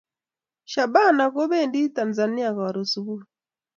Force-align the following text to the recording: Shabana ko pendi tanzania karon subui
Shabana 0.71 1.23
ko 1.35 1.41
pendi 1.51 1.79
tanzania 1.97 2.49
karon 2.57 2.87
subui 2.93 3.25